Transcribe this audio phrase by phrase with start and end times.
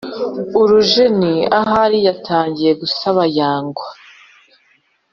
[0.61, 3.87] Urujeni Ahari yatangiye gusabayangwa